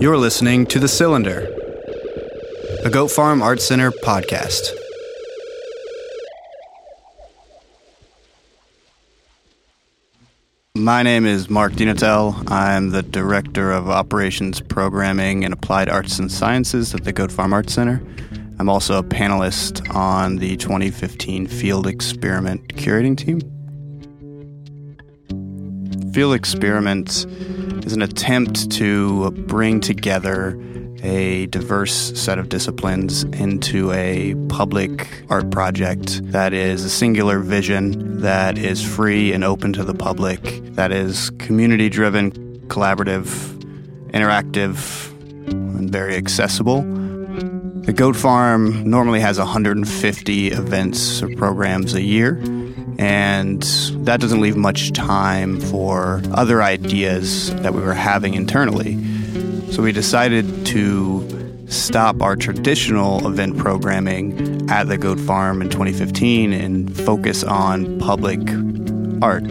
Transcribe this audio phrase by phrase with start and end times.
[0.00, 1.46] You're listening to The Cylinder,
[2.84, 4.72] a Goat Farm Art Center podcast.
[10.74, 12.50] My name is Mark DiNatale.
[12.50, 17.52] I'm the Director of Operations Programming and Applied Arts and Sciences at the Goat Farm
[17.52, 18.02] Art Center.
[18.58, 23.40] I'm also a panelist on the 2015 Field Experiment curating team.
[26.12, 27.24] Field Experiment
[27.86, 30.60] is an attempt to bring together
[31.02, 38.20] a diverse set of disciplines into a public art project that is a singular vision,
[38.20, 40.42] that is free and open to the public,
[40.74, 42.30] that is community driven,
[42.68, 43.24] collaborative,
[44.10, 45.10] interactive,
[45.48, 46.82] and very accessible.
[47.82, 52.34] The Goat Farm normally has 150 events or programs a year,
[52.98, 53.62] and
[54.04, 58.94] that doesn't leave much time for other ideas that we were having internally.
[59.72, 66.52] So we decided to stop our traditional event programming at the Goat Farm in 2015
[66.52, 68.40] and focus on public
[69.22, 69.44] art.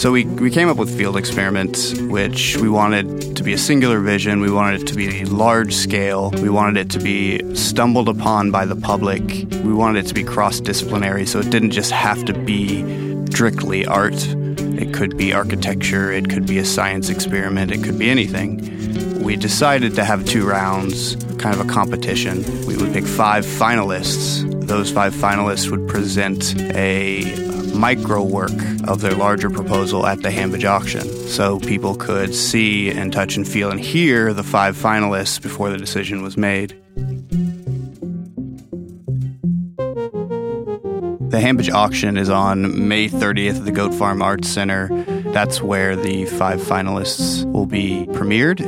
[0.00, 4.00] So we, we came up with Field experiments, which we wanted to be a singular
[4.00, 4.40] vision.
[4.40, 6.30] We wanted it to be large scale.
[6.30, 9.22] We wanted it to be stumbled upon by the public.
[9.62, 12.80] We wanted it to be cross disciplinary, so it didn't just have to be
[13.26, 14.14] strictly art.
[14.16, 19.22] It could be architecture, it could be a science experiment, it could be anything.
[19.22, 22.42] We decided to have two rounds, kind of a competition.
[22.64, 24.66] We would pick five finalists.
[24.66, 28.52] Those five finalists would present a micro work
[28.86, 31.02] of their larger proposal at the Hambidge auction.
[31.28, 35.78] So people could see and touch and feel and hear the five finalists before the
[35.78, 36.76] decision was made.
[41.30, 44.88] The Hambidge auction is on May 30th at the Goat Farm Arts Center.
[45.32, 48.60] That's where the five finalists will be premiered.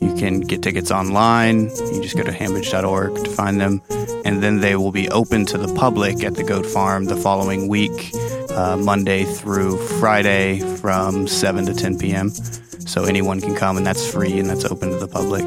[0.00, 1.64] You can get tickets online.
[1.64, 3.82] You just go to hambidge.org to find them.
[4.24, 7.68] And then they will be open to the public at the Goat Farm the following
[7.68, 8.12] week,
[8.52, 12.30] uh, Monday through Friday from 7 to 10 p.m.
[12.30, 15.44] So anyone can come, and that's free and that's open to the public.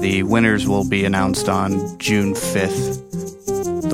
[0.00, 3.04] The winners will be announced on June 5th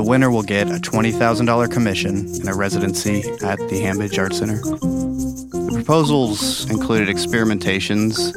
[0.00, 4.56] the winner will get a $20,000 commission and a residency at the Hambidge Art Center.
[4.56, 8.32] The proposals included experimentations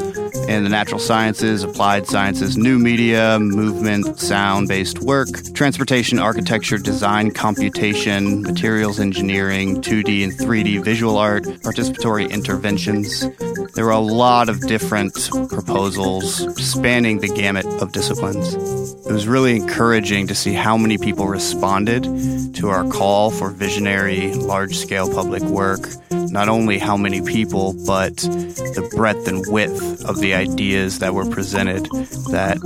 [0.54, 7.32] in the natural sciences, applied sciences, new media, movement, sound based work, transportation, architecture, design,
[7.32, 13.28] computation, materials engineering, 2D and 3D visual art, participatory interventions.
[13.74, 15.14] There were a lot of different
[15.50, 18.83] proposals spanning the gamut of disciplines.
[19.06, 22.04] It was really encouraging to see how many people responded
[22.56, 25.90] to our call for visionary, large scale public work.
[26.12, 31.30] Not only how many people, but the breadth and width of the ideas that were
[31.30, 31.86] presented
[32.32, 32.60] that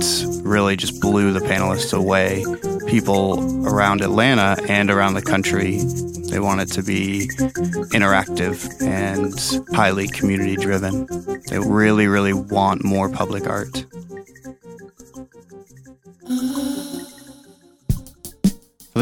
[0.44, 2.44] really just blew the panelists away.
[2.86, 5.80] People around Atlanta and around the country
[6.30, 7.26] they want it to be
[7.92, 9.34] interactive and
[9.74, 11.06] highly community driven.
[11.48, 13.86] They really, really want more public art.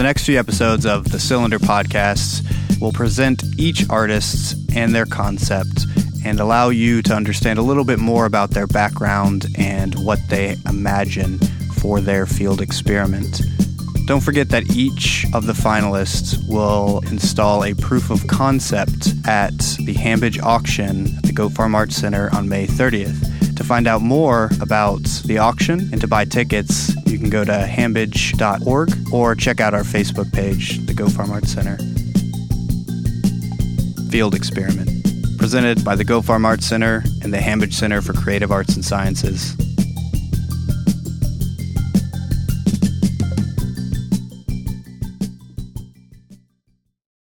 [0.06, 2.41] Next few episodes of the Cylinder podcasts,
[2.81, 5.84] we'll present each artist and their concept
[6.25, 10.56] and allow you to understand a little bit more about their background and what they
[10.69, 11.39] imagine
[11.81, 13.41] for their field experiment.
[14.06, 19.94] Don't forget that each of the finalists will install a proof of concept at the
[19.94, 23.35] Hambidge auction at the Goat Farm Arts Center on May 30th.
[23.56, 27.53] To find out more about the auction and to buy tickets, you can go to
[27.53, 31.78] hambidge.org or check out our Facebook page, the Goat Farm Arts Center.
[34.11, 34.89] Field Experiment,
[35.39, 38.84] presented by the Goat Farm Arts Center and the Hambidge Center for Creative Arts and
[38.84, 39.56] Sciences.